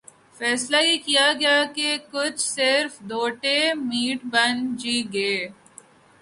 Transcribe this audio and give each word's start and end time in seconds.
فیصلہ 0.37 0.77
یہ 0.81 0.97
کیا 1.05 1.27
گیا 1.39 1.57
کہہ 1.75 2.37
صرف 2.45 2.99
دو 3.09 3.21
ڈے 3.41 3.57
میٹھ 3.79 4.25
بن 4.33 4.55
ج 4.79 4.83
گے 5.13 5.33